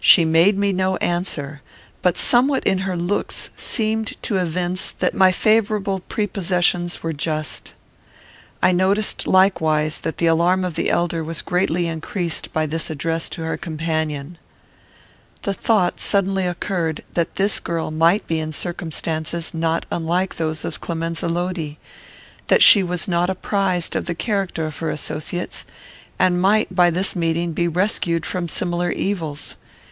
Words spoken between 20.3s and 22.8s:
those of Clemenza Lodi; that